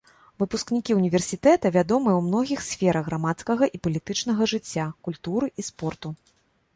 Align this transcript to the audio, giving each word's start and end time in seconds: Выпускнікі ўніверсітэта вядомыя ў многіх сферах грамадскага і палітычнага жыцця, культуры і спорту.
Выпускнікі 0.43 0.95
ўніверсітэта 0.99 1.71
вядомыя 1.75 2.13
ў 2.17 2.21
многіх 2.29 2.63
сферах 2.69 3.03
грамадскага 3.09 3.69
і 3.79 3.81
палітычнага 3.89 4.49
жыцця, 4.55 4.87
культуры 5.09 5.51
і 5.59 5.67
спорту. 5.69 6.13